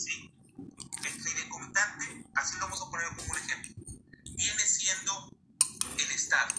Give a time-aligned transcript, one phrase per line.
[0.00, 0.32] ¿sí?
[1.02, 3.74] Fideicomitante, así lo vamos a poner como un ejemplo,
[4.34, 5.30] viene siendo
[5.98, 6.54] el Estado.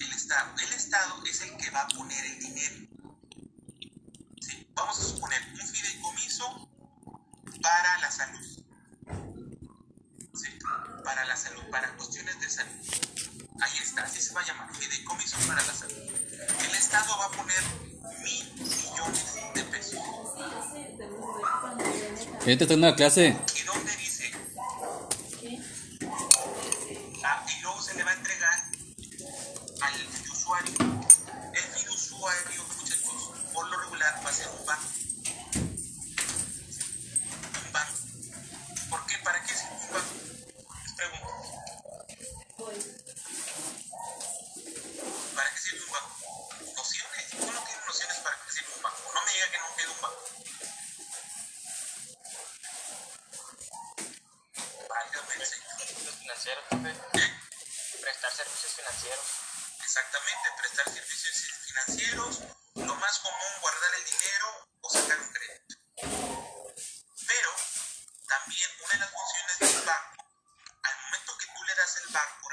[0.00, 0.54] El Estado.
[0.58, 2.86] El Estado es el que va a poner el dinero.
[4.74, 6.70] Vamos a suponer un fideicomiso
[7.60, 8.64] para la salud.
[11.02, 12.86] Para la salud, para cuestiones de salud.
[13.60, 15.98] Ahí está, así se va a llamar, fideicomiso para la salud.
[15.98, 17.87] El Estado va a poner
[18.22, 19.98] mil millones de pesos.
[22.40, 23.36] Ahorita está en una clase.
[72.18, 72.47] Le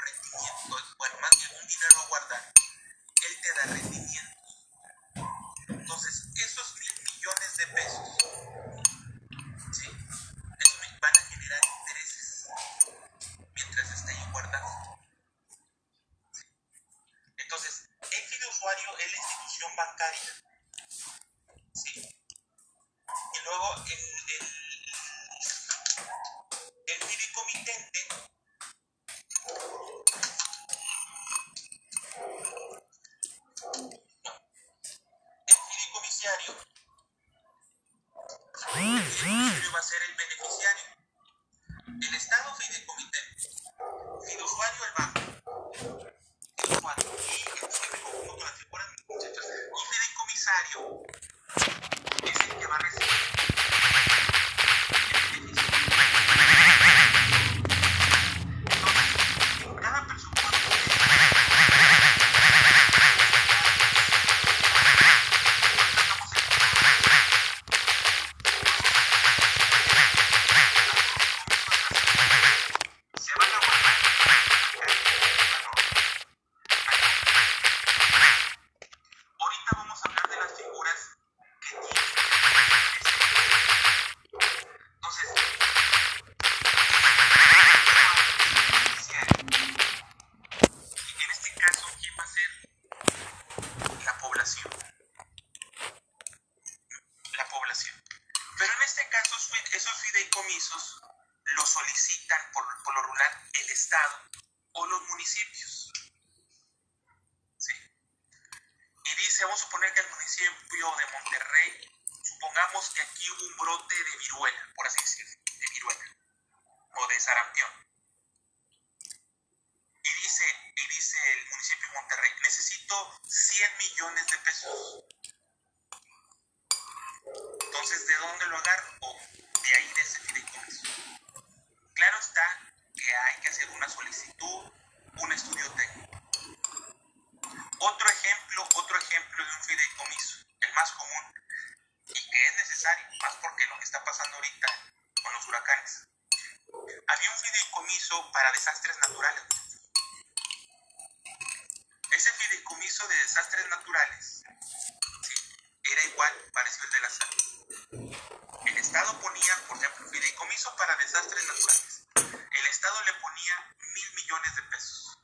[159.68, 162.06] por ejemplo, fideicomiso para desastres naturales.
[162.14, 165.18] El Estado le ponía mil millones de pesos.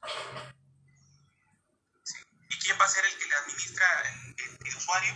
[2.48, 3.86] ¿Y quién va a ser el que le administra
[4.38, 5.14] el usuario?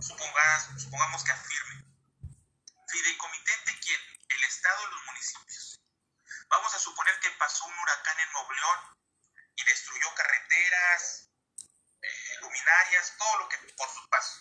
[0.00, 1.84] Supongas- supongamos que afirme.
[2.88, 4.00] Fideicomitente, ¿quién?
[4.28, 5.80] El Estado y los municipios.
[6.48, 8.98] Vamos a suponer que pasó un huracán en Nuevo León
[9.56, 11.28] y destruyó carreteras,
[12.02, 14.38] eh, luminarias, todo lo que por su paso.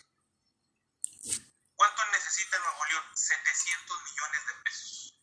[2.34, 3.04] ¿Cuánto necesita Nuevo León?
[3.14, 5.20] 700 millones de pesos.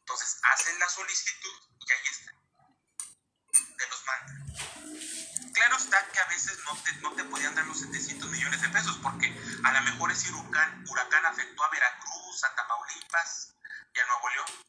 [0.00, 2.32] Entonces hacen la solicitud y ahí está.
[3.78, 5.52] Te los mandan.
[5.54, 8.68] Claro está que a veces no te, no te podían dar los 700 millones de
[8.70, 9.30] pesos porque
[9.62, 13.54] a lo mejor ese huracán, huracán afectó a Veracruz, a Tamaulipas
[13.94, 14.66] y a Nuevo León.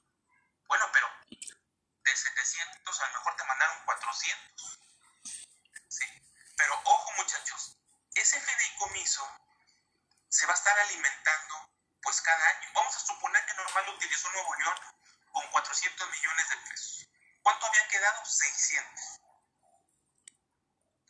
[0.68, 4.80] Bueno, pero de 700 a lo mejor te mandaron 400.
[5.88, 6.06] Sí.
[6.56, 7.80] Pero ojo muchachos,
[8.14, 9.45] ese fideicomiso
[10.36, 11.72] se va a estar alimentando
[12.02, 12.70] pues cada año.
[12.74, 14.76] Vamos a suponer que normal utilizó Nuevo León
[15.32, 17.08] con 400 millones de pesos.
[17.42, 18.26] ¿Cuánto había quedado?
[18.26, 19.22] 600.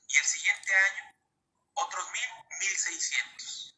[0.09, 1.15] Y el siguiente año,
[1.73, 2.21] otros 1000,
[2.59, 3.75] 1600.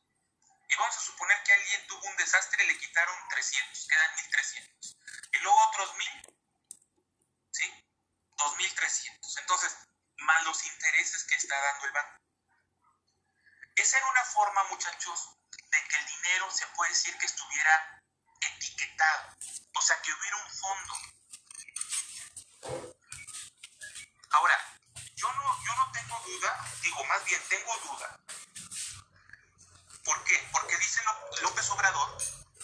[0.67, 4.97] Y vamos a suponer que alguien tuvo un desastre y le quitaron 300, quedan 1300.
[5.31, 6.37] Y luego otros 1000,
[7.51, 7.87] ¿sí?
[8.35, 9.37] 2300.
[9.37, 9.77] Entonces,
[10.17, 12.27] más los intereses que está dando el banco.
[13.77, 15.36] Esa era una forma, muchachos,
[16.27, 18.01] dinero se puede decir que estuviera
[18.41, 19.35] etiquetado,
[19.75, 20.93] o sea, que hubiera un fondo.
[24.31, 24.79] Ahora,
[25.15, 28.19] yo no, yo no tengo duda, digo, más bien tengo duda.
[30.03, 30.49] ¿Por qué?
[30.51, 31.01] Porque dice
[31.41, 32.17] López Obrador,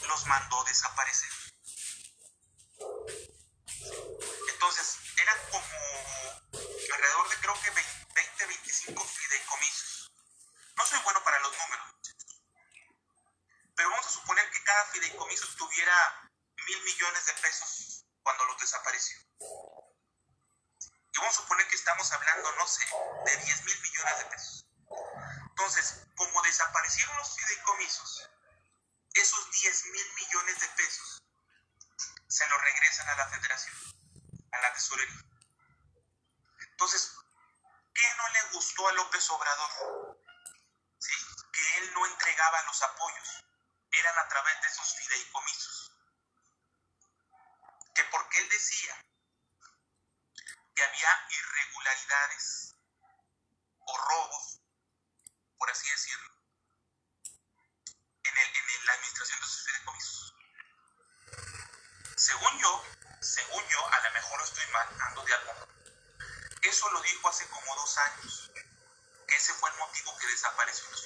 [0.07, 1.29] los mandó desaparecer.
[4.49, 5.67] Entonces, eran como
[6.93, 10.11] alrededor de creo que 20, 25 fideicomisos.
[10.75, 11.93] No soy bueno para los números,
[13.75, 16.31] pero vamos a suponer que cada fideicomiso tuviera
[16.67, 19.17] mil millones de pesos cuando los desapareció.
[21.11, 22.85] Y vamos a suponer que estamos hablando, no sé,
[23.25, 24.65] de 10 mil millones de pesos.
[25.49, 28.29] Entonces, como desaparecieron los fideicomisos,
[29.13, 31.21] esos 10 mil millones de pesos
[32.27, 33.75] se los regresan a la federación,
[34.51, 35.21] a la tesorería.
[36.71, 37.13] Entonces,
[37.93, 40.17] ¿qué no le gustó a López Obrador?
[40.99, 41.13] ¿Sí?
[41.51, 43.43] Que él no entregaba los apoyos,
[43.93, 45.91] eran a través de esos fideicomisos.
[47.93, 49.05] Que porque él decía
[50.75, 52.75] que había irregularidades
[53.85, 54.59] o robos,
[55.57, 56.33] por así decirlo,
[58.23, 60.35] en, el, en la administración de esos fideicomisos.
[62.17, 62.83] Según yo,
[63.21, 65.67] según yo, a lo mejor estoy mal, ando de algo.
[67.25, 68.51] Hace como dos años,
[69.27, 71.03] ese fue el motivo que desapareció los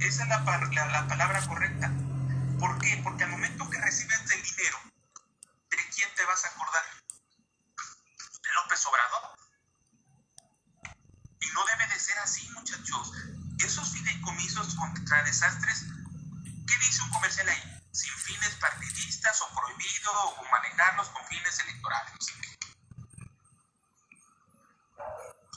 [0.00, 1.90] Esa es la, la, la palabra correcta.
[2.58, 3.00] ¿Por qué?
[3.02, 4.78] Porque al momento que recibes el dinero,
[5.70, 6.84] ¿de quién te vas a acordar?
[8.42, 9.38] De López Obrador.
[11.40, 13.12] Y no debe de ser así, muchachos.
[13.58, 15.84] Esos fideicomisos contra desastres,
[16.66, 17.80] ¿qué dice un comercial ahí?
[17.92, 22.12] Sin fines partidistas o prohibido o manejarlos con fines electorales.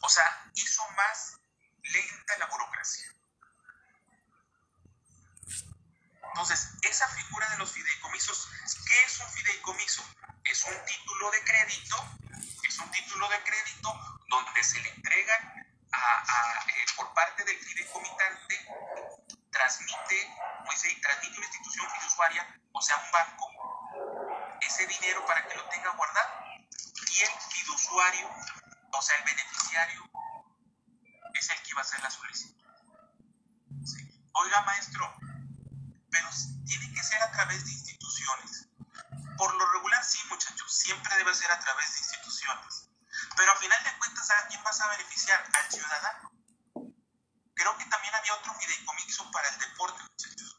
[0.02, 1.38] O sea, hizo más
[1.84, 3.19] lenta la burocracia.
[6.30, 8.50] Entonces, esa figura de los fideicomisos,
[8.88, 10.04] ¿qué es un fideicomiso?
[10.44, 11.96] Es un título de crédito,
[12.68, 17.58] es un título de crédito donde se le entregan a, a, eh, por parte del
[17.58, 18.66] fideicomitante,
[19.52, 20.34] transmite,
[20.66, 25.68] o dice, transmite una institución fiduciaria, o sea, un banco, ese dinero para que lo
[25.70, 26.30] tenga guardado.
[26.56, 28.30] Y el fiduciario,
[28.92, 30.10] o sea, el beneficiario,
[31.34, 32.66] es el que iba a hacer la solicitud.
[33.86, 34.30] Sí.
[34.34, 35.16] Oiga, maestro,
[36.12, 36.30] pero
[36.66, 38.68] tiene que ser a través de instituciones.
[39.38, 42.90] Por lo regular, sí, muchachos, siempre debe ser a través de instituciones.
[43.36, 45.44] Pero al final de cuentas, ¿a quién vas a beneficiar?
[45.54, 46.32] Al ciudadano.
[47.56, 50.58] Creo que también había otro fideicomiso para el deporte, muchachos.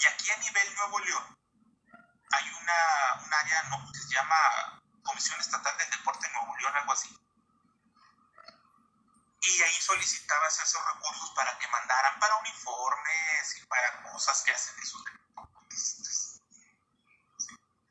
[0.00, 1.38] Y aquí a nivel Nuevo León
[2.30, 7.16] hay una, un área que se llama Comisión Estatal del Deporte Nuevo León, algo así.
[9.40, 14.74] Y ahí solicitabas esos recursos para que mandaran para uniformes y para cosas que hacen
[14.82, 15.04] esos.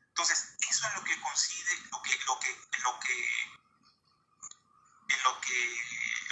[0.08, 3.58] Entonces, eso es lo que consigue, lo que, lo que, lo que,
[5.22, 5.82] lo que,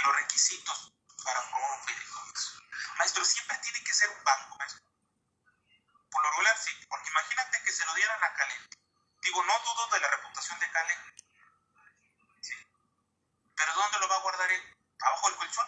[0.05, 0.93] los requisitos
[1.25, 1.87] para formar un.
[2.99, 4.83] Maestro, siempre tiene que ser un banco, maestro.
[6.11, 8.75] Por lo regular, sí, porque imagínate que se lo dieran a Calent.
[9.23, 11.01] Digo, no dudo de la reputación de Calent.
[12.41, 12.55] ¿sí?
[13.55, 14.76] Pero ¿dónde lo va a guardar él?
[15.01, 15.67] abajo del colchón.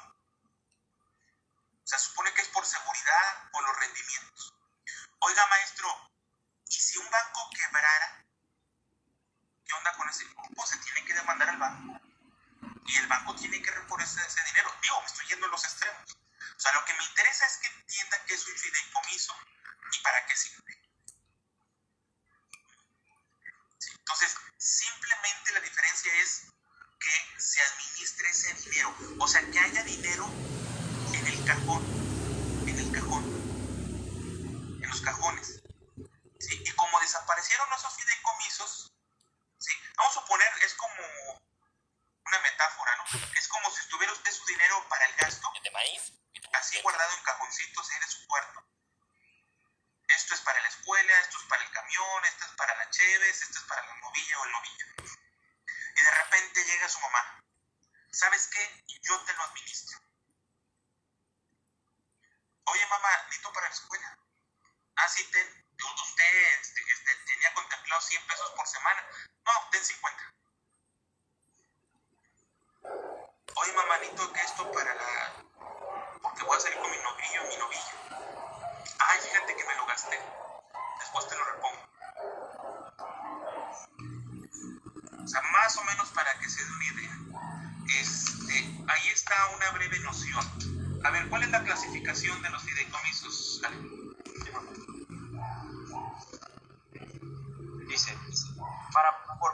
[1.84, 4.54] O sea, supone que es por seguridad, por los rendimientos.
[5.20, 6.10] Oiga, maestro,
[6.66, 8.24] ¿y si un banco quebrara?
[9.64, 10.66] ¿Qué onda con ese grupo?
[10.66, 12.00] Se tiene que demandar al banco.
[12.86, 14.72] Y el banco tiene que reponerse ese dinero.
[14.82, 16.18] Digo, me estoy yendo a los extremos.
[16.56, 19.34] O sea, lo que me interesa es que entiendan que es un fideicomiso
[19.92, 20.78] y para qué sirve.
[23.78, 26.52] Sí, entonces, simplemente la diferencia es
[26.98, 28.94] que se administre ese dinero.
[29.18, 30.26] O sea, que haya dinero
[31.14, 31.82] en el cajón,
[32.66, 33.24] en el cajón,
[34.82, 35.62] en los cajones.
[36.40, 38.92] Y como desaparecieron esos fideicomisos,
[39.58, 39.72] ¿sí?
[39.96, 40.94] vamos a suponer, es como
[42.26, 43.20] una metáfora, ¿no?
[43.38, 45.50] Es como si estuviera usted su dinero para el gasto,
[46.52, 48.64] así guardado en cajoncitos ahí de su cuarto.
[50.08, 53.42] Esto es para la escuela, esto es para el camión, esto es para la cheves,
[53.42, 54.97] esto es para la novilla o el novillo.
[55.98, 57.42] Y de repente llega su mamá.
[58.12, 58.84] ¿Sabes qué?
[59.02, 59.98] Yo te lo administro.
[62.64, 64.18] Oye, mamá, necesito para la escuela.
[64.96, 65.64] Ah, sí, ten.
[65.78, 69.06] Usted este, este, tenía contemplado 100 pesos por semana.
[69.44, 70.34] No, ten 50.
[73.54, 75.44] Oye, mamá, necesito que esto para la...
[76.22, 77.92] Porque voy a salir con mi novillo, mi novillo.
[78.98, 80.20] Ay, fíjate que me lo gasté.
[81.00, 81.87] Después te lo repongo.
[85.28, 87.12] O sea, más o menos para que se dé una idea.
[88.00, 88.54] Este,
[88.88, 90.40] ahí está una breve noción.
[91.04, 93.60] A ver, ¿cuál es la clasificación de los fideicomisos?
[97.88, 98.16] Dice,
[98.90, 99.52] para, por,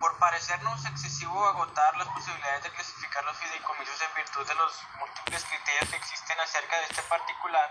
[0.00, 5.44] por, parecernos excesivo agotar las posibilidades de clasificar los fideicomisos en virtud de los múltiples
[5.44, 7.70] criterios que existen acerca de este particular,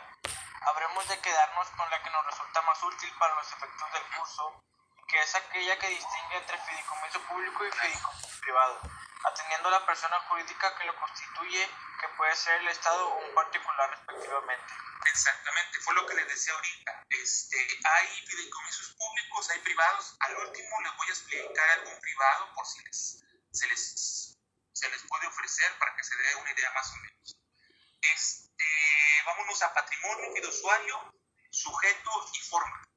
[0.62, 4.64] habremos de quedarnos con la que nos resulta más útil para los efectos del curso,
[5.12, 8.80] que es aquella que distingue entre fideicomiso público y fideicomiso privado,
[9.26, 13.36] atendiendo a la persona jurídica que lo constituye, que puede ser el Estado o un
[13.36, 14.74] particular respectivamente.
[15.06, 17.04] Exactamente, fue lo que les decía ahorita.
[17.10, 20.16] Este, hay fideicomisos públicos, hay privados.
[20.22, 24.38] Al último les voy a explicar algún privado por si les, se, les,
[24.72, 27.38] se les puede ofrecer para que se dé una idea más o menos.
[28.14, 28.66] Este,
[29.26, 31.14] vámonos a patrimonio, fiduciario,
[31.50, 32.91] sujeto y forma.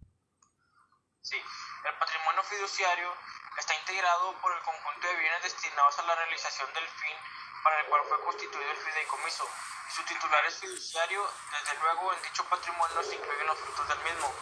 [1.25, 3.17] Sí, el patrimonio fiduciario
[3.57, 7.17] está integrado por el conjunto de bienes destinados a la realización del fin
[7.63, 9.49] para el cual fue constituido el fideicomiso.
[9.89, 14.35] Su titular es fiduciario, desde luego en dicho patrimonio se incluyen los frutos del mismo.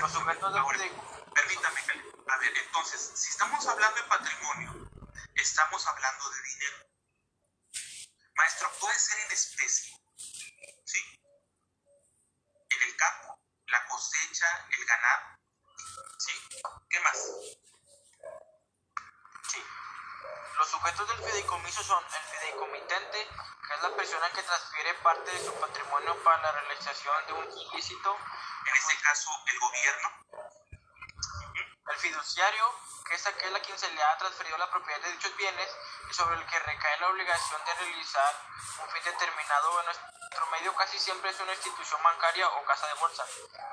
[0.00, 1.24] Los sujetos del fideicomiso.
[1.34, 1.80] Permítame,
[2.28, 4.90] a ver, entonces, si estamos hablando de patrimonio,
[5.34, 6.76] estamos hablando de dinero.
[8.36, 9.92] Maestro, puede ser en especie,
[10.84, 11.20] ¿sí?
[12.70, 15.37] En el campo, la cosecha, el ganado,
[16.18, 16.32] ¿sí?
[16.90, 17.16] ¿Qué más?
[19.50, 19.62] Sí.
[20.56, 23.28] Los sujetos del fideicomiso son el fideicomitente,
[23.66, 27.52] que es la persona que transfiere parte de su patrimonio para la realización de un
[27.52, 28.16] ilícito.
[28.66, 30.27] En este caso, el gobierno.
[31.88, 32.74] El fiduciario,
[33.06, 35.68] que es aquel a quien se le ha transferido la propiedad de dichos bienes
[36.10, 38.34] y sobre el que recae la obligación de realizar
[38.82, 39.80] un fin determinado.
[39.80, 43.24] En nuestro medio casi siempre es una institución bancaria o casa de bolsa.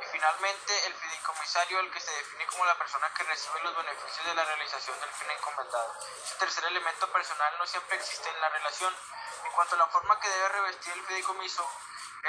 [0.02, 4.26] Y finalmente, el fideicomisario, el que se define como la persona que recibe los beneficios
[4.26, 5.94] de la realización del fin encomendado.
[6.24, 8.96] Este tercer elemento personal no siempre existe en la relación.
[9.44, 11.70] En cuanto a la forma que debe revestir el fideicomiso,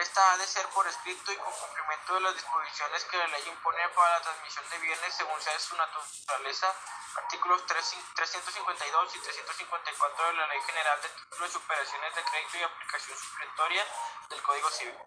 [0.00, 3.42] esta ha de ser por escrito y con cumplimiento de las disposiciones que la ley
[3.48, 6.74] impone para la transmisión de bienes según sea su naturaleza,
[7.16, 12.62] artículos 352 y 354 de la Ley General de Títulos y Operaciones de Crédito y
[12.62, 13.86] Aplicación Supletoria
[14.28, 14.98] del Código Civil.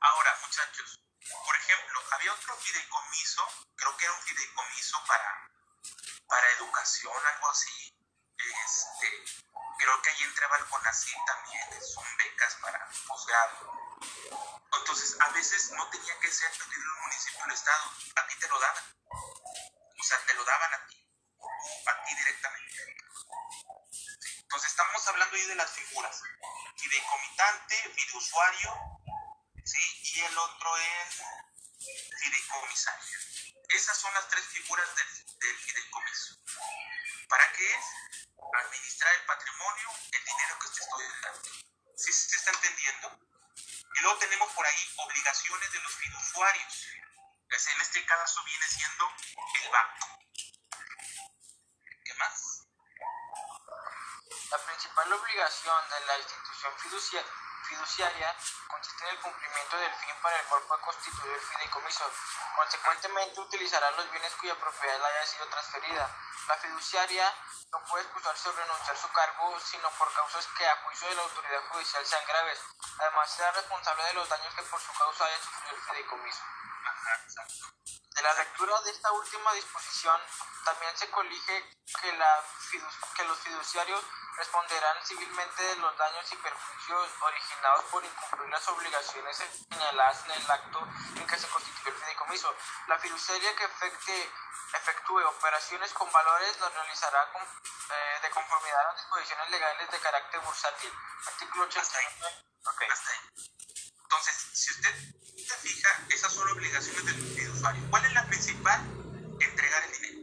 [0.00, 0.98] Ahora, muchachos,
[1.44, 3.42] por ejemplo, había otro fideicomiso,
[3.76, 5.50] creo que era un fideicomiso para,
[6.26, 7.92] para educación, algo así.
[8.38, 9.24] Este,
[9.78, 13.85] creo que ahí entraba el CONACYT también, son becas para posgrado.
[14.78, 18.48] Entonces, a veces no tenía que ser el municipio o el estado, a ti te
[18.48, 18.84] lo daban.
[19.98, 21.08] O sea, te lo daban a ti,
[21.86, 22.74] a ti directamente.
[24.42, 26.22] Entonces, estamos hablando ahí de las figuras:
[26.76, 28.74] fideicomitante, fideusuario,
[29.64, 30.00] ¿sí?
[30.14, 31.22] Y el otro es
[32.22, 33.18] fideicomisario.
[33.68, 36.36] Esas son las tres figuras del, del fideicomiso.
[37.28, 37.84] ¿Para qué es?
[38.64, 41.50] Administrar el patrimonio, el dinero que te estoy dando.
[41.96, 43.25] ¿Sí se está entendiendo?
[43.96, 46.86] Y luego tenemos por ahí obligaciones de los fiduciarios.
[47.48, 49.10] En este caso viene siendo
[49.62, 50.18] el banco.
[52.04, 52.66] ¿Qué más?
[54.50, 57.45] La principal obligación de la institución fiduciaria
[58.68, 62.04] consiste en el cumplimiento del fin para el cual fue constituido el fideicomiso.
[62.54, 66.10] Consecuentemente, utilizará los bienes cuya propiedad le haya sido transferida.
[66.46, 67.34] La fiduciaria
[67.72, 71.14] no puede excusarse o renunciar a su cargo, sino por causas que a juicio de
[71.16, 72.60] la autoridad judicial sean graves.
[72.98, 76.42] Además, será responsable de los daños que por su causa haya sufrido el fideicomiso.
[78.14, 80.20] De la lectura de esta última disposición,
[80.64, 82.44] también se colige que, la
[83.14, 84.04] que los fiduciarios
[84.36, 90.50] responderán civilmente de los daños y perjuicios originados por incumplir las obligaciones señaladas en el
[90.50, 92.54] acto en que se constituyó el fideicomiso.
[92.88, 94.32] La fiduciaria que efecte,
[94.74, 99.98] efectúe operaciones con valores los realizará con, eh, de conformidad a las disposiciones legales de
[100.00, 100.92] carácter bursátil.
[101.26, 102.44] Artículo 89.
[102.66, 102.88] Okay.
[102.88, 103.18] Hasta ahí.
[104.02, 104.94] Entonces, si usted
[105.46, 107.82] se fija, esas son obligaciones del usuario.
[107.90, 108.80] ¿Cuál es la principal?
[109.40, 110.15] Entregar el dinero.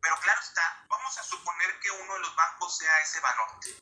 [0.00, 3.76] Pero claro está, vamos a suponer que uno de los bancos sea ese Banorte.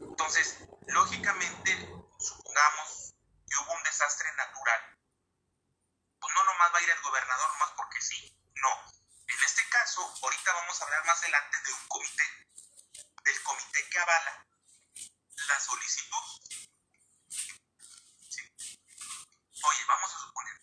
[0.00, 1.70] Entonces, lógicamente,
[2.18, 3.14] supongamos
[3.48, 4.98] que hubo un desastre natural.
[6.20, 8.36] Pues no nomás va a ir el gobernador nomás porque sí.
[8.56, 8.70] No.
[9.26, 12.24] En este caso, ahorita vamos a hablar más adelante de un comité.
[13.24, 14.46] Del comité que avala
[15.48, 16.64] la solicitud
[19.66, 20.60] Oye, vamos a suponer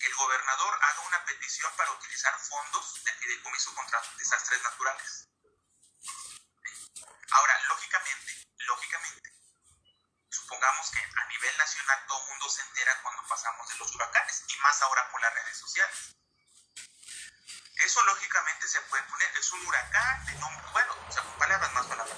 [0.00, 5.28] el gobernador haga una petición para utilizar fondos de fideicomiso contra desastres naturales.
[7.30, 9.32] Ahora, lógicamente, lógicamente,
[10.30, 14.44] supongamos que a nivel nacional todo el mundo se entera cuando pasamos de los huracanes,
[14.48, 16.16] y más ahora por las redes sociales.
[17.76, 21.72] Eso lógicamente se puede poner, es un huracán de nombre, bueno, o sea, con palabras
[21.74, 22.16] más palabras.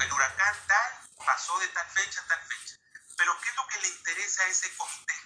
[0.00, 2.74] El huracán tal pasó de tal fecha a tal fecha.
[3.16, 5.25] Pero ¿qué es lo que le interesa a ese comité?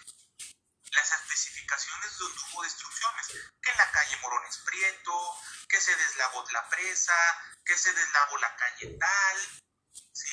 [1.01, 3.27] Las especificaciones donde hubo destrucciones,
[3.63, 7.15] que en la calle Morones Prieto, que se deslavó la presa,
[7.65, 9.63] que se deslavó la calle tal,
[10.13, 10.29] ¿sí?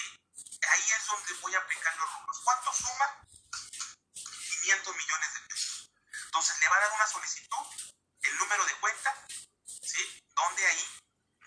[0.69, 2.41] Ahí es donde voy a aplicar los rubros.
[2.43, 3.24] ¿Cuánto suma?
[4.13, 5.91] 500 millones de pesos.
[6.25, 7.67] Entonces le va a dar una solicitud,
[8.24, 9.25] el número de cuenta,
[9.65, 10.21] ¿sí?
[10.36, 11.00] Donde ahí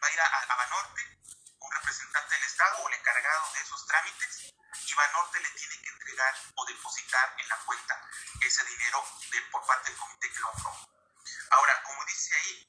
[0.02, 1.18] va a ir a, a Banorte,
[1.58, 4.54] un representante del Estado o el encargado de esos trámites,
[4.90, 8.10] y Banorte le tiene que entregar o depositar en la cuenta
[8.40, 10.88] ese dinero de, por parte del comité que lo aprobó.
[11.50, 12.66] Ahora, como dice ahí,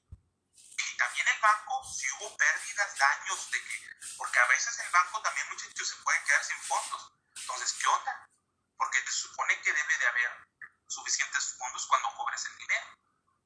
[0.78, 5.22] y también el banco, si hubo pérdidas, daños, de que, porque a veces el banco
[5.22, 7.12] también, muchachos, se puede quedar sin fondos.
[7.36, 8.30] Entonces, ¿qué onda?
[8.78, 10.48] Porque se supone que debe de haber
[10.88, 12.86] suficientes fondos cuando cobres el dinero.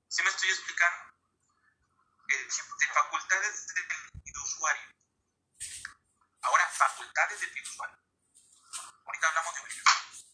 [0.09, 1.13] ¿Sí me estoy explicando?
[2.27, 4.89] Eh, de facultades del usuario.
[6.41, 8.05] Ahora, facultades del usuario.
[9.05, 10.25] Ahorita hablamos de obligaciones.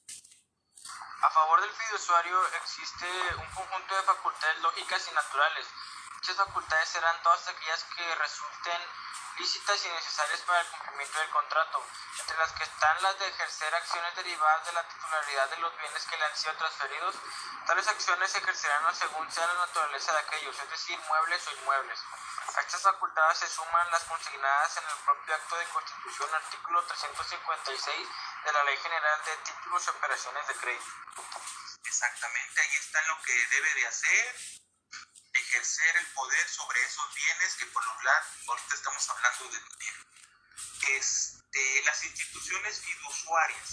[1.21, 5.67] A favor del fiduciario existe un conjunto de facultades lógicas y naturales.
[6.15, 8.81] Dichas facultades serán todas aquellas que resulten
[9.37, 11.83] lícitas y necesarias para el cumplimiento del contrato,
[12.19, 16.05] entre las que están las de ejercer acciones derivadas de la titularidad de los bienes
[16.05, 17.15] que le han sido transferidos.
[17.65, 21.99] Tales acciones se ejercerán según sea la naturaleza de aquellos, es decir, muebles o inmuebles.
[22.55, 28.07] A estas facultades se suman las consignadas en el propio acto de constitución, artículo 356
[28.45, 30.85] de la Ley General de Títulos y Operaciones de Crédito.
[31.85, 34.35] Exactamente, ahí está lo que debe de hacer,
[35.33, 40.05] ejercer el poder sobre esos bienes que por lo lado, ahorita estamos hablando de dinero.
[40.87, 43.69] Este, las instituciones fiduciarias.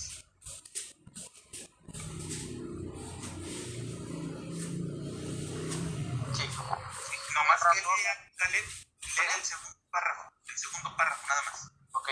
[6.36, 6.48] Sí.
[7.34, 8.64] Nomás que lea, dale,
[9.16, 11.77] lea el segundo párrafo, el segundo párrafo, nada más.
[11.92, 12.08] Ok.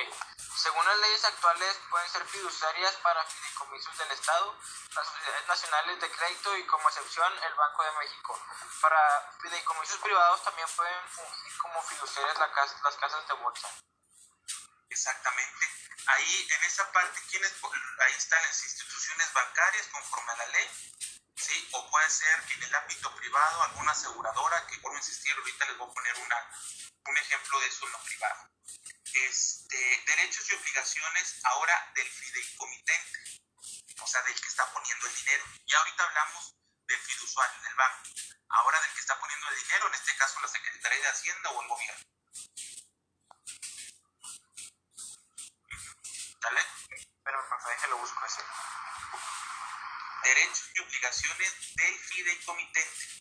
[0.57, 4.59] Según las leyes actuales, pueden ser fiduciarias para fideicomisos del Estado,
[4.95, 8.41] las sociedades nacionales de crédito y, como excepción, el Banco de México.
[8.81, 13.69] Para fideicomisos privados también pueden fungir como fiduciarias las casas de bolsa.
[14.89, 15.67] Exactamente.
[16.07, 17.53] Ahí, en esa parte, ¿quiénes?
[17.99, 20.71] ahí están las instituciones bancarias conforme a la ley,
[21.37, 21.69] ¿sí?
[21.73, 25.91] O puede ser en el ámbito privado alguna aseguradora, que a insistir, ahorita les voy
[25.91, 26.51] a poner una,
[27.07, 28.56] un ejemplo de eso en lo privado.
[29.17, 33.41] Este, derechos y obligaciones ahora del fideicomitente,
[34.03, 35.45] o sea, del que está poniendo el dinero.
[35.67, 36.55] Ya ahorita hablamos
[36.87, 38.11] del fiduciario, del banco.
[38.51, 41.63] Ahora del que está poniendo el dinero, en este caso la Secretaría de Hacienda o
[41.63, 42.07] el gobierno.
[46.43, 46.67] ¿Sale?
[47.25, 48.43] Pero me déjelo busco ese.
[50.25, 53.16] derechos y obligaciones del fideicomitente.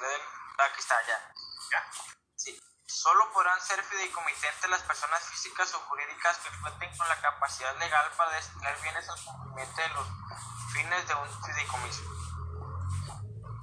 [0.00, 0.20] Del...
[0.58, 1.18] Aquí está, ya.
[1.70, 1.84] ¿Ya?
[2.36, 2.60] Sí.
[2.86, 8.10] Solo podrán ser fideicomitentes las personas físicas o jurídicas que cuenten con la capacidad legal
[8.16, 10.06] para destinar bienes al cumplimiento de los
[10.72, 12.02] fines de un fideicomiso.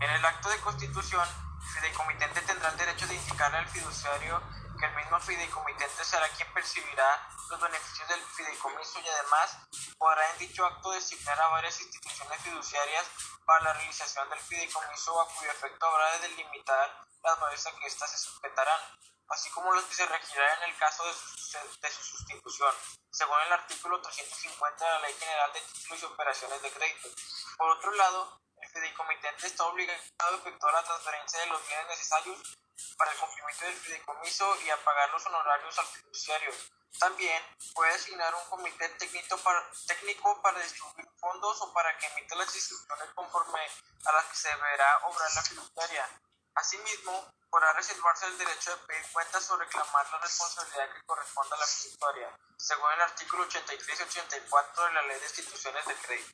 [0.02, 1.28] En el acto de constitución,
[1.62, 4.42] el fideicomitente tendrá el derecho de indicarle al fiduciario
[4.78, 9.58] que el mismo fideicomitente será quien percibirá los beneficios del fideicomiso y además
[9.98, 13.06] podrá en dicho acto designar a varias instituciones fiduciarias
[13.46, 17.88] para la realización del fideicomiso a cuyo efecto habrá de delimitar las bases a que
[17.88, 18.82] éstas se sujetarán,
[19.30, 22.74] así como los que se regirán en el caso de su, de su sustitución,
[23.12, 27.10] según el artículo 350 de la Ley General de Títulos y Operaciones de Crédito.
[27.58, 28.42] Por otro lado,
[28.76, 32.58] el fideicomitente está obligado a efectuar la transferencia de los bienes necesarios
[32.98, 36.52] para el cumplimiento del fideicomiso y a pagar los honorarios al fiduciario.
[37.00, 37.42] También
[37.74, 42.54] puede asignar un comité técnico para, técnico para distribuir fondos o para que emita las
[42.54, 43.62] instrucciones conforme
[44.06, 46.10] a las que se deberá obrar la fiduciaria.
[46.56, 51.60] Asimismo, podrá reservarse el derecho de pedir cuentas o reclamar la responsabilidad que corresponda a
[51.60, 56.34] la fiduciaria, según el artículo 83 y 84 de la Ley de Instituciones de Crédito.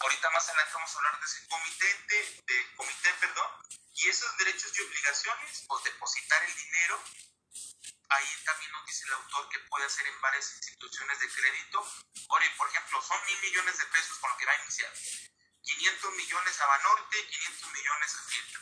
[0.00, 3.50] Ahorita más adelante vamos a hablar de ese comité, de, de comité, perdón,
[3.94, 7.02] y esos derechos y obligaciones, pues depositar el dinero.
[8.08, 11.86] Ahí también nos dice el autor que puede hacer en varias instituciones de crédito.
[12.28, 14.92] Ahora, por ejemplo, son mil millones de pesos con lo que va a iniciar.
[15.62, 18.58] 500 millones a Banorte, 500 millones a Fiesta.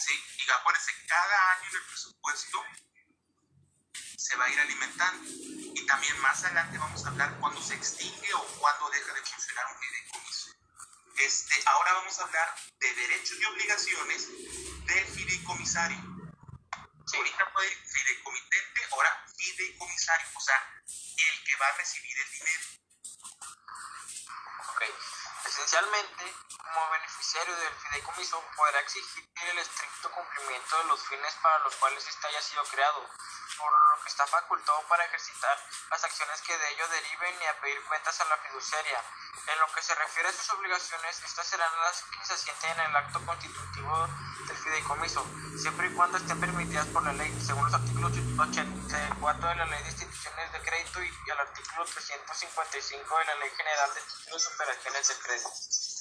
[0.00, 0.33] ¿Sí?
[0.46, 2.64] Y acuérdense, cada año en el presupuesto
[4.16, 5.30] se va a ir alimentando.
[5.74, 9.66] Y también más adelante vamos a hablar cuando se extingue o cuando deja de funcionar
[9.72, 10.50] un fideicomiso.
[11.16, 14.28] Este, ahora vamos a hablar de derechos y obligaciones
[14.86, 15.98] del fideicomisario.
[17.06, 17.16] Sí.
[17.16, 22.66] Ahorita fue fideicomitente, ahora fideicomisario, o sea, el que va a recibir el dinero.
[24.68, 25.13] Ok.
[25.54, 31.76] Esencialmente, como beneficiario del fideicomiso, podrá exigir el estricto cumplimiento de los fines para los
[31.76, 32.98] cuales éste haya sido creado,
[33.56, 35.56] por lo que está facultado para ejercitar
[35.90, 38.98] las acciones que de ello deriven y a pedir cuentas a la fiduciaria.
[39.46, 42.90] En lo que se refiere a sus obligaciones, estas serán las que se asienten en
[42.90, 44.08] el acto constitutivo
[44.48, 45.24] del fideicomiso,
[45.56, 49.84] siempre y cuando estén permitidas por la ley, según los artículos 84 de la Ley
[49.84, 49.92] de
[50.34, 55.14] De Crédito y el artículo 355 de la Ley General de Títulos y Operaciones de
[55.14, 55.93] Crédito.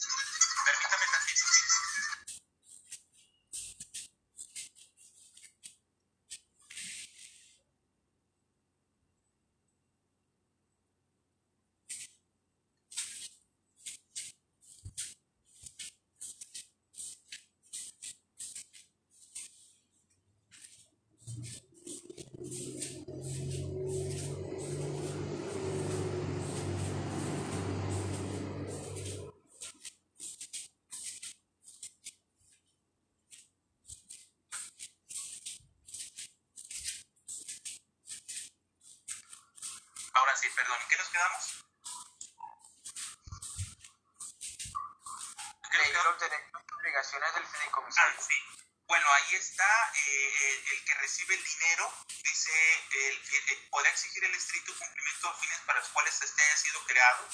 [53.94, 57.28] Exigir el estricto cumplimiento de fines para los cuales este haya sido creado,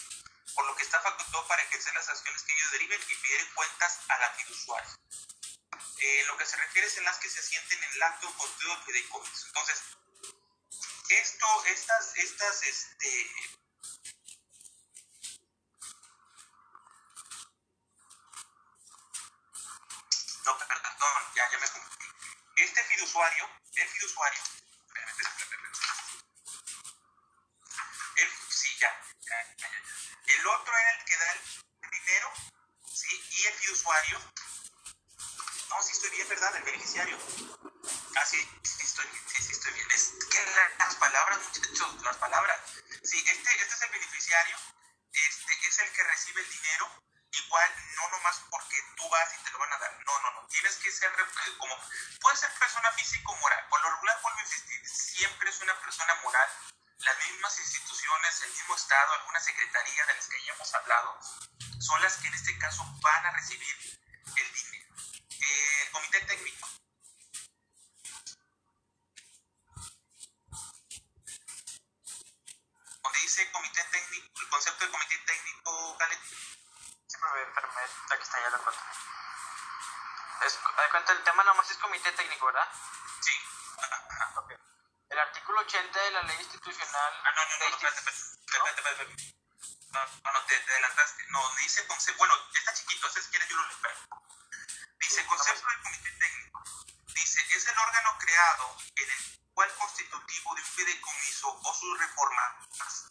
[0.54, 4.00] por lo que está facultado para ejercer las acciones que ellos deriven y pedir cuentas
[4.10, 5.00] a la fiduciaria.
[6.02, 8.76] Eh, lo que se refiere es en las que se sienten en el acto constitutivo
[8.76, 9.48] del fideicomiso.
[9.48, 9.84] Entonces,
[11.10, 13.32] esto, estas, estas, este,
[20.45, 22.06] no, perdón, ya, ya me confundí.
[22.58, 24.59] Este fiduciario, el fiduciario,
[37.00, 37.38] ¿verdad?
[80.45, 80.60] Es,
[80.91, 82.67] cuenta, el tema nomás es comité técnico, ¿verdad?
[83.21, 83.32] sí.
[83.78, 84.39] Ajá, ajá.
[84.39, 84.52] Ok.
[85.10, 87.13] El artículo 80 de la ley institucional.
[87.23, 89.39] Ah, no, no, no, espérate, espérate, espérate.
[89.91, 91.25] No, no, te, te adelantaste.
[91.30, 94.21] No, dice concepto, bueno, está chiquito, entonces si quieres yo lo leo.
[94.99, 96.63] Dice concepto del comité técnico.
[97.08, 103.08] Dice, es el órgano creado en el cual constitutivo de un fideicomiso o sus reformas,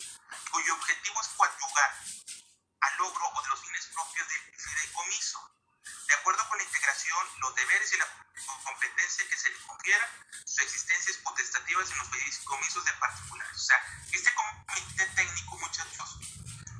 [0.50, 1.98] cuyo objetivo es coadyuvar
[2.80, 5.47] al logro o de los fines propios del fideicomiso.
[6.88, 8.06] Los deberes y la
[8.64, 10.08] competencia que se le confiera,
[10.46, 13.56] sus existencias potestativas en los fideicomisos de particulares.
[13.56, 13.76] O sea,
[14.10, 16.18] este comité técnico, muchachos,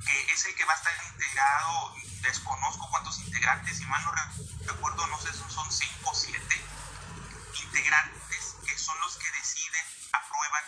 [0.07, 4.11] que es el que va a estar integrado, desconozco cuántos integrantes, si mal no
[4.65, 6.59] recuerdo, no sé, son cinco o siete
[7.53, 10.63] integrantes que son los que deciden, aprueban,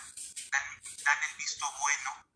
[0.52, 2.26] dan, el visto bueno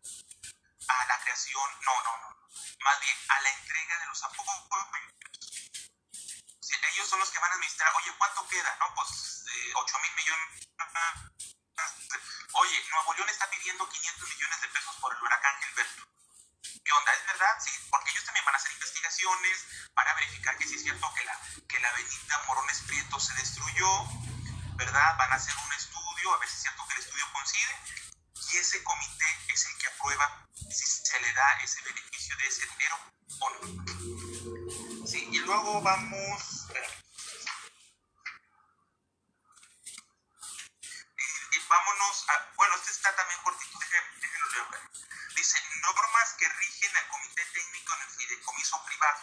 [0.89, 2.49] a la creación, no, no, no,
[2.83, 4.47] más bien a la entrega de los apoyos.
[6.97, 8.75] Ellos son los que van a administrar, oye, ¿cuánto queda?
[8.79, 10.67] No, pues eh, 8 mil millones.
[12.53, 16.07] Oye, Nuevo León está pidiendo 500 millones de pesos por el huracán Gilberto.
[16.83, 17.13] ¿Qué onda?
[17.13, 17.53] ¿Es verdad?
[17.63, 21.23] Sí, porque ellos también van a hacer investigaciones para verificar que sí es cierto que
[21.23, 23.89] la, que la avenida Morones Prieto se destruyó,
[24.77, 25.17] ¿verdad?
[25.17, 27.77] Van a hacer un estudio, a ver si es cierto que el estudio coincide,
[28.53, 32.65] y ese comité es el que aprueba si se le da ese beneficio de ese
[32.65, 32.97] dinero
[33.39, 33.96] o no.
[35.47, 36.67] Y luego vamos,
[41.51, 44.89] Y, vámonos a, bueno, este está también cortito, déjenlo leer.
[45.37, 49.21] Dice, normas que rigen al comité técnico en el fideicomiso privado.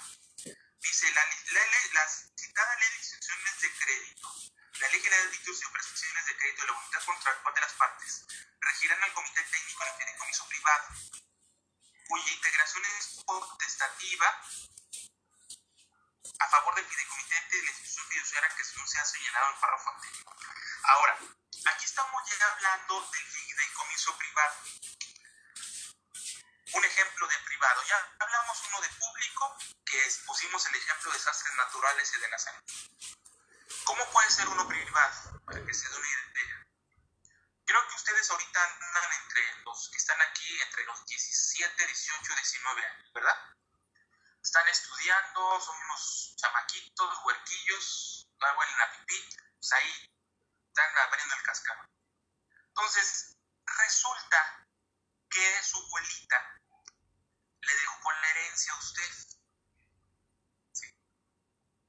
[0.80, 1.24] Dice, la,
[1.92, 4.34] la, citada ley de instituciones de crédito
[4.80, 7.72] la Ley General de Títulos y Prestaciones de Crédito de la Voluntad Contractual de las
[7.74, 8.26] Partes
[8.60, 10.88] regirán al Comité Técnico en el Fideicomiso Privado,
[12.08, 14.40] cuya integración es potestativa
[16.38, 19.90] a favor del fideicomitente de la institución fiduciaria que no se ha señalado el párrafo
[19.90, 20.36] anterior.
[20.84, 21.18] Ahora,
[21.66, 24.54] aquí estamos ya hablando del fideicomiso privado.
[26.72, 31.54] Un ejemplo de privado, ya hablamos uno de público, que pusimos el ejemplo de desastres
[31.54, 32.64] naturales y de la salud.
[33.84, 35.40] ¿Cómo puede ser uno privado?
[35.44, 36.66] Para que se den una idea.
[37.66, 42.86] Creo que ustedes ahorita andan entre los que están aquí, entre los 17, 18, 19
[42.86, 43.54] años, ¿verdad?
[44.54, 50.14] Están estudiando, son unos chamaquitos, huerquillos, no huelen a pipí, pues ahí
[50.68, 51.90] están abriendo el cascabel.
[52.68, 53.36] Entonces,
[53.66, 54.68] resulta
[55.28, 56.60] que su abuelita
[57.62, 59.12] le dejó la herencia a usted.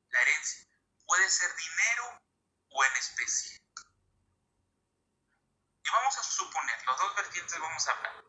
[0.09, 0.65] La herencia
[1.05, 2.23] puede ser dinero
[2.69, 3.61] o en especie.
[5.83, 8.25] Y vamos a suponer, los dos vertientes vamos a hablar.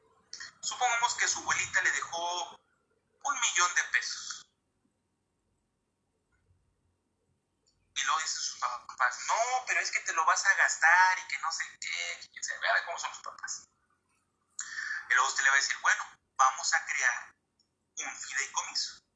[0.61, 2.66] Supongamos que su abuelita le dejó
[3.29, 4.47] un millón de pesos.
[7.95, 11.29] Y luego dice sus papás, no, pero es que te lo vas a gastar y
[11.29, 12.21] que no sé qué,
[12.61, 13.65] vea cómo son los papás.
[15.09, 16.05] Y luego usted le va a decir, bueno,
[16.37, 17.35] vamos a crear
[17.99, 19.07] un fideicomiso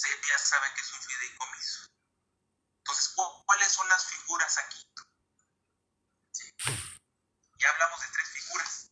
[0.00, 1.86] usted ya sabe que es un fideicomiso.
[2.78, 3.14] Entonces,
[3.44, 4.86] ¿cuáles son las figuras aquí?
[7.58, 8.89] Ya hablamos de tres figuras.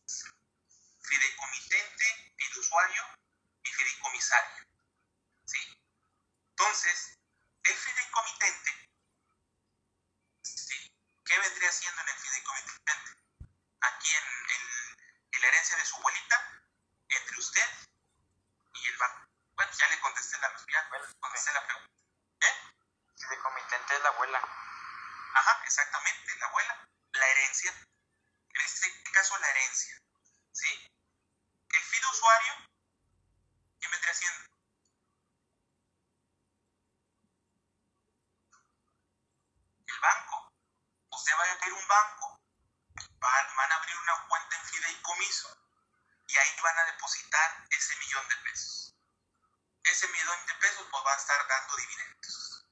[1.09, 3.03] Fideicomitente, fiduciario
[3.63, 4.63] y fideicomisario.
[5.45, 5.59] ¿Sí?
[6.51, 7.17] Entonces,
[7.63, 8.89] el fideicomitente,
[10.43, 10.91] ¿sí?
[11.25, 13.11] ¿qué vendría siendo en el fideicomitente?
[13.81, 14.23] Aquí en,
[15.31, 16.61] en la herencia de su abuelita,
[17.09, 17.69] entre usted
[18.73, 19.27] y el banco.
[19.55, 21.89] Bueno, ya le contesté la, ya, contesté la pregunta.
[22.41, 22.55] ¿Eh?
[23.29, 24.39] De comitente es la abuela.
[25.33, 26.87] Ajá, exactamente, la abuela.
[27.11, 27.71] La herencia.
[27.71, 30.01] En este caso, la herencia.
[30.51, 30.88] ¿Sí?
[31.71, 32.53] El fiduciario,
[33.79, 34.45] ¿qué vendría haciendo?
[39.87, 40.51] El banco.
[41.11, 42.39] Usted va a abrir un banco,
[43.19, 45.57] van a abrir una cuenta en fideicomiso
[46.27, 48.89] y ahí van a depositar ese millón de pesos
[49.91, 52.65] ese millón de pesos pues va a estar dando dividendos.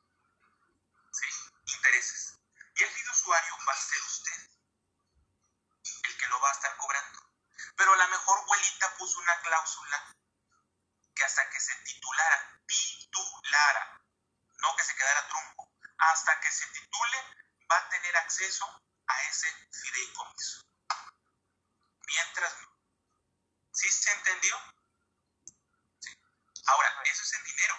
[1.12, 1.28] ¿Sí?
[1.76, 2.40] Intereses.
[2.76, 4.50] Y el fiduciario va a ser usted,
[6.04, 7.07] el que lo va a estar cobrando.
[7.78, 10.16] Pero la mejor abuelita puso una cláusula
[11.16, 14.02] que hasta que se titulara, titulara,
[14.58, 17.18] no que se quedara trunco, hasta que se titule
[17.72, 18.66] va a tener acceso
[19.08, 20.62] a ese fideicomiso.
[22.08, 22.78] Mientras no.
[23.74, 24.56] ¿Sí se entendió?
[26.66, 27.76] Ahora, eso es en dinero.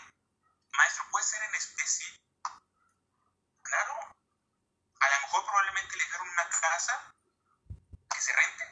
[0.73, 2.07] Maestro, ¿puede ser en especie?
[3.63, 3.95] Claro.
[5.01, 7.15] A lo mejor probablemente le dejaron una casa
[8.15, 8.68] que se rente.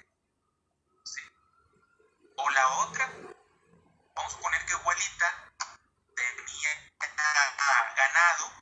[2.37, 3.11] O la otra,
[4.15, 5.53] vamos a suponer que abuelita
[6.15, 6.93] tenía
[7.97, 8.53] ganado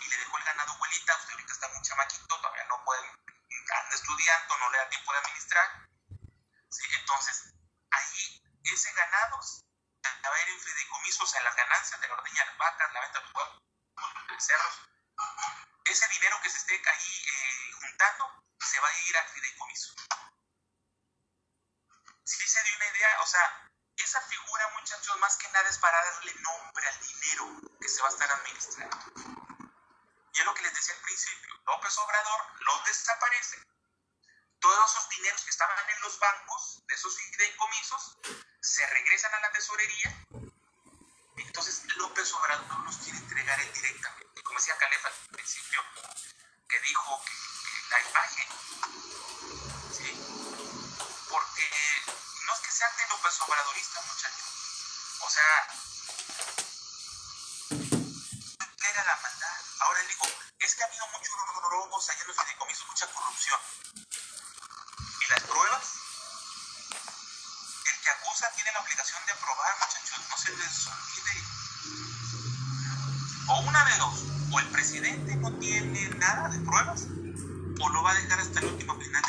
[0.00, 1.16] y le dejó el ganado abuelita.
[1.16, 5.18] Usted ahorita está muy chamaquito, todavía no puede, anda estudiando, no le da tiempo de
[5.18, 5.88] administrar.
[6.98, 7.52] Entonces,
[7.90, 9.40] ahí ese ganado
[10.32, 13.20] va a ir en fideicomisos en las ganancias de la ordeña, las vacas, la venta
[13.20, 14.80] de de cerros.
[15.84, 19.94] Ese dinero que se esté ahí eh, juntando se va a ir al fideicomiso.
[23.22, 27.88] O sea, esa figura, muchachos, más que nada es para darle nombre al dinero que
[27.88, 28.96] se va a estar administrando.
[30.72, 33.62] decía al principio, López Obrador los desaparece.
[34.58, 38.18] Todos esos dineros que estaban en los bancos, de esos fideicomisos,
[38.60, 40.24] se regresan a la tesorería.
[41.36, 44.42] Entonces López Obrador no los quiere entregar él directamente.
[44.42, 45.80] Como decía Calef al principio,
[46.68, 47.32] que dijo que,
[47.90, 48.48] la imagen,
[52.82, 54.42] de López Obradorista, muchachos.
[55.20, 55.68] O sea,
[58.90, 59.60] era la maldad.
[59.80, 60.26] Ahora él dijo,
[60.58, 61.32] es que ha habido muchos
[61.70, 63.60] robos allá en los fideicomisos, mucha corrupción.
[64.98, 65.94] ¿Y las pruebas?
[67.86, 71.44] El que acusa tiene la obligación de probar, muchachos, no se les olvide.
[73.46, 78.10] O una de dos, o el presidente no tiene nada de pruebas, o lo va
[78.10, 79.21] a dejar hasta el último final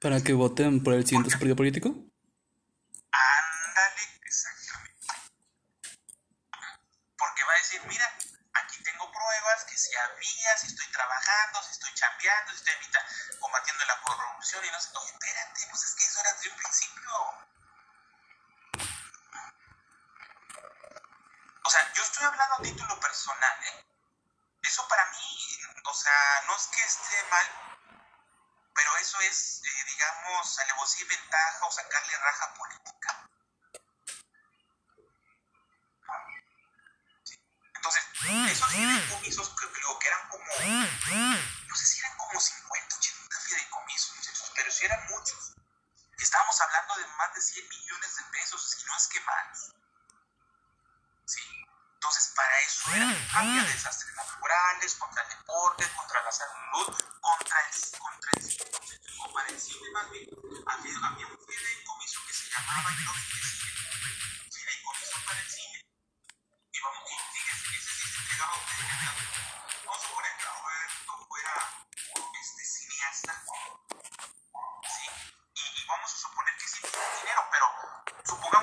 [0.00, 1.94] ¿Para que voten por el siguiente partido político?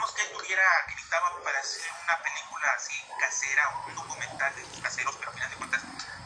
[0.06, 0.96] Supongamos que él tuviera, que
[1.44, 5.56] para hacer una película así casera o un documental de caseros, pero al final de
[5.58, 5.82] cuentas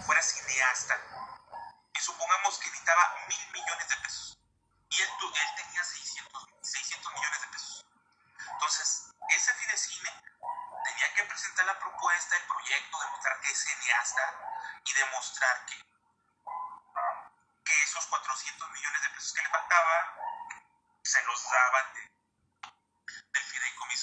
[0.05, 0.97] fuera cineasta.
[1.93, 4.37] Y supongamos que necesitaba mil millones de pesos.
[4.89, 7.85] Y él, él tenía 600, 600 millones de pesos.
[8.51, 10.11] Entonces, ese Fidecine
[10.85, 14.33] tenía que presentar la propuesta, el proyecto, demostrar que es cineasta
[14.83, 15.75] y demostrar que,
[17.63, 20.05] que esos 400 millones de pesos que le faltaban
[21.03, 22.18] se los daban de,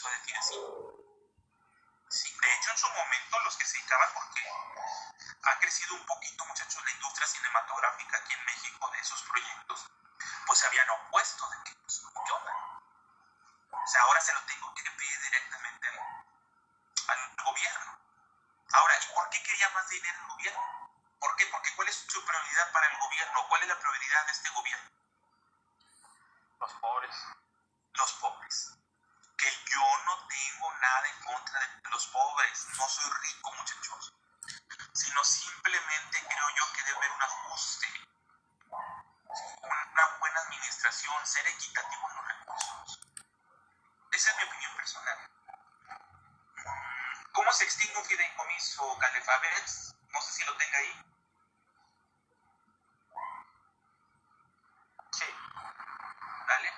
[0.05, 0.67] de Fidecine.
[2.09, 4.43] Sí, de hecho, en su momento, los que se dedicaban, porque
[5.43, 9.87] ha crecido un poquito, muchachos, la industria cinematográfica aquí en México de esos proyectos,
[10.47, 12.53] pues se habían opuesto de que, pues, ¿qué onda?
[13.73, 15.99] O sea, ahora se lo tengo que pedir directamente al,
[17.09, 17.99] al gobierno.
[18.73, 20.91] Ahora, ¿y por qué quería más dinero el gobierno?
[21.19, 21.47] ¿Por qué?
[21.47, 23.49] Porque ¿cuál es su prioridad para el gobierno?
[23.49, 24.91] ¿Cuál es la prioridad de este gobierno?
[26.61, 27.17] Los pobres.
[27.95, 28.77] los pobres.
[29.37, 34.15] Que yo no tengo nada en contra de los pobres, no soy rico, muchachos.
[34.93, 37.87] Sino simplemente creo yo que debe haber un ajuste,
[38.69, 43.01] una buena administración, ser equitativo en los recursos.
[44.13, 45.19] Esa es mi opinión personal.
[47.33, 49.95] ¿Cómo se extingue un fideicomiso, Calefabes?
[50.09, 51.05] No sé si lo tenga ahí.
[55.13, 55.27] Sí.
[56.49, 56.73] Dale.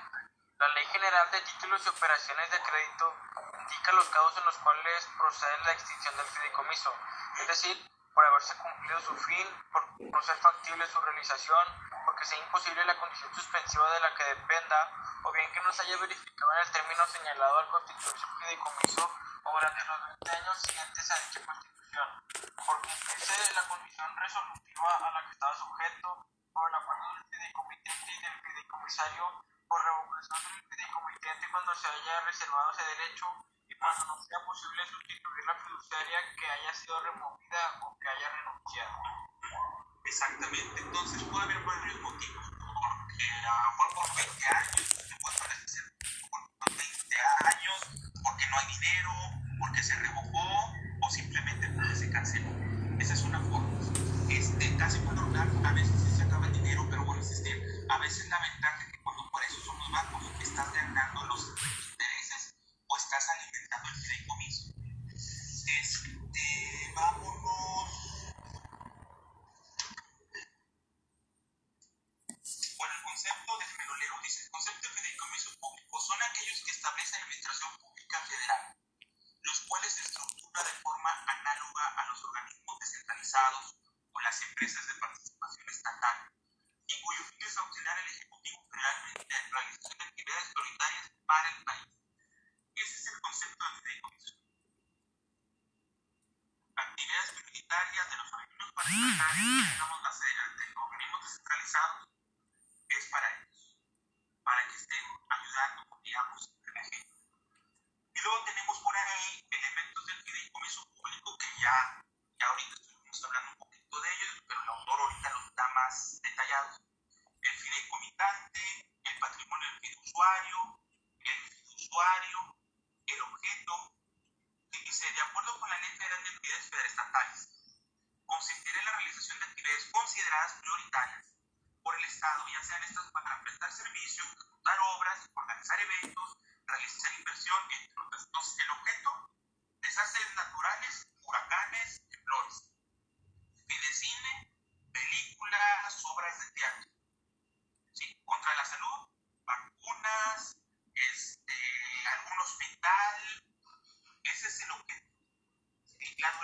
[0.59, 3.17] La Ley General de Títulos y Operaciones de Crédito
[3.59, 6.95] indica los casos en los cuales procede la extinción del fideicomiso,
[7.41, 11.67] es decir, por haberse cumplido su fin, por no ser factible su realización,
[12.05, 14.91] porque sea imposible la condición suspensiva de la que dependa,
[15.23, 19.11] o bien que no se haya verificado en el término señalado al constituirse un fideicomiso
[19.45, 22.09] o durante los 20 años siguientes a dicha constitución,
[22.67, 28.13] por cumplirse la condición resolutiva a la que estaba sujeto, por el acuerdo del fideicomitente
[28.13, 31.75] y del fideicomisario, por revocación del fideicomitente cuando
[32.33, 33.27] se haya reservado ese derecho
[33.69, 38.29] y cuando no sea posible sustituir la fiduciaria que haya sido removida o que haya
[38.29, 38.97] renunciado.
[40.05, 41.95] Exactamente, entonces puede haber varios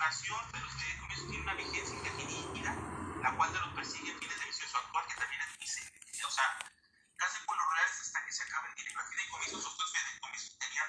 [0.05, 2.77] relación de los que con tiene una vigencia indefinida,
[3.23, 5.81] la cual de los persigue a fines de vicioso actual, que también es dice.
[6.29, 6.59] O sea,
[7.17, 9.01] casi por lo real hasta que se acabe el dinero.
[9.09, 10.89] Fideicomisos, estos eh, fideicomisos tenían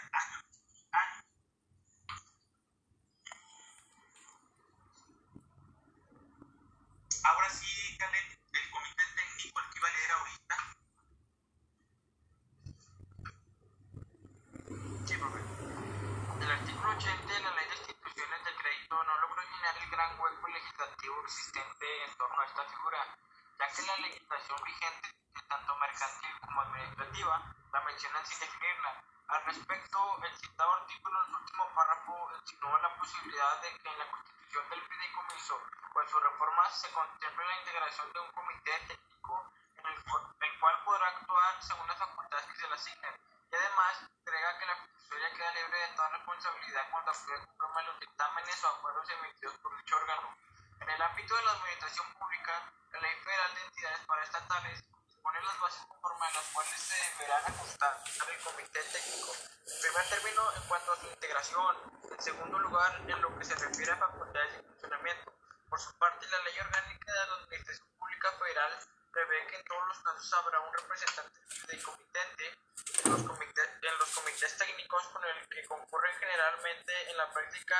[69.86, 72.58] pueblos donde habrá un representante del comitente
[73.04, 77.76] en los, comités, en los comités técnicos con el que concurre generalmente en la práctica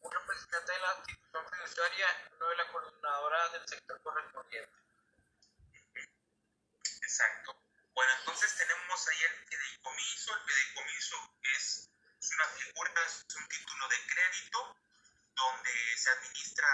[0.00, 4.72] un representante de la institución fiduciaria y uno de la coordinadora del sector correspondiente.
[7.02, 7.56] Exacto.
[7.94, 10.36] Bueno, entonces tenemos ahí el fideicomiso.
[10.36, 11.90] El fideicomiso es,
[12.20, 14.76] es una figura, es un título de crédito
[15.34, 16.68] donde se administra,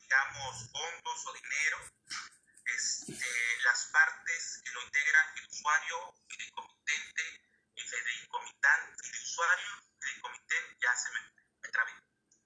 [0.00, 1.78] digamos, fondos o dinero
[2.64, 7.42] este, las partes que lo integran, el usuario, el comitente,
[7.76, 11.20] el fideicomitante, el usuario, el comitente, ya se me,
[11.62, 11.92] me trabé.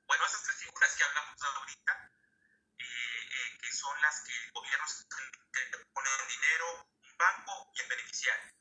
[0.06, 2.10] Bueno, esas tres figuras que hablamos ahorita,
[2.78, 4.86] eh, eh, que son las que el gobierno
[5.92, 8.52] pone el dinero, un banco y el beneficiario.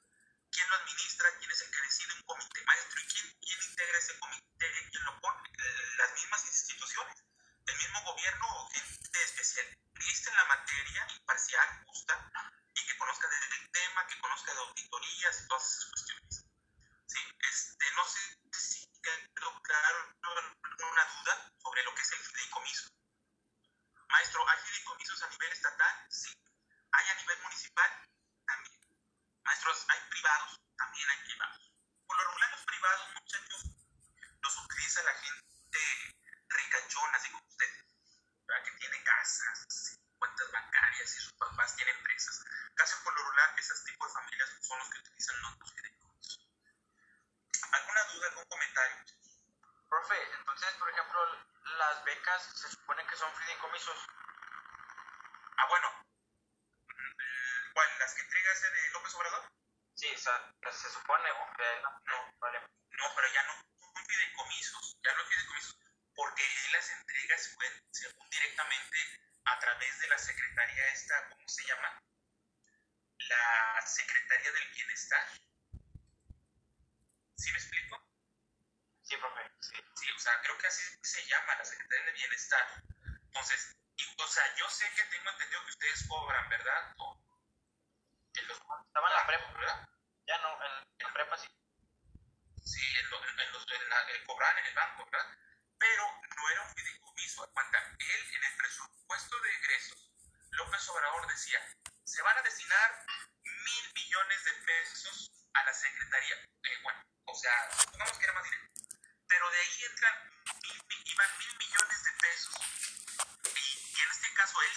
[0.51, 1.29] ¿Quién lo administra?
[1.37, 3.01] ¿Quién es el que decide un comité maestro?
[3.01, 4.89] ¿Y quién, quién integra ese comité?
[4.89, 5.49] ¿Quién lo pone?
[5.59, 7.25] Eh, las mismas instituciones
[7.67, 12.31] el mismo gobierno o gente especialista en la materia, imparcial, justa,
[12.73, 16.45] y que conozca del tema, que conozca de auditorías y todas esas cuestiones.
[17.07, 18.19] Sí, este, no sé
[18.51, 20.15] si quedó claro
[20.77, 22.89] duda sobre lo que es el fideicomiso.
[24.09, 26.05] Maestro, ¿hay fideicomisos a nivel estatal?
[26.09, 26.31] Sí.
[26.91, 27.91] ¿Hay a nivel municipal?
[28.45, 28.79] También.
[29.43, 30.59] Maestros, ¿hay privados?
[30.77, 31.71] También hay privados.
[32.07, 33.04] Por lo regular, los privados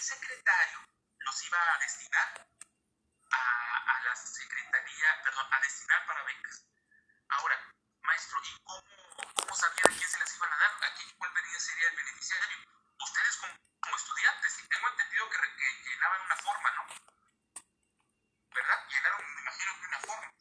[0.09, 0.81] secretario
[1.19, 2.49] los iba a destinar
[3.31, 6.65] a, la secretaría, perdón, a destinar para becas.
[7.29, 7.57] Ahora,
[8.01, 10.73] maestro, ¿y cómo, sabían a quién se las iban a dar?
[10.85, 11.31] ¿A quién cuál
[11.61, 12.59] sería el beneficiario?
[13.05, 16.83] Ustedes como, estudiantes, tengo entendido que, que, llenaban una forma, ¿no?
[18.55, 18.89] ¿Verdad?
[18.89, 20.33] Llenaron, me imagino que una forma.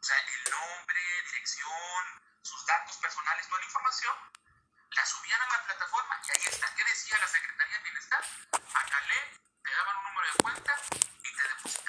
[0.00, 2.04] O sea, el nombre, dirección,
[2.42, 4.16] sus datos personales, toda la información,
[4.96, 6.74] la subían a la plataforma y ahí está.
[6.74, 8.24] ¿Qué decía la Secretaría de Bienestar?
[8.74, 9.20] Acalé,
[9.62, 10.72] te daban un número de cuenta
[11.22, 11.85] y te depositaban.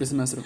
[0.00, 0.42] Gracias, maestro.